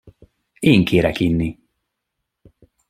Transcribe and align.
Én 0.59 0.83
kérek 0.85 1.19
inni. 1.19 1.59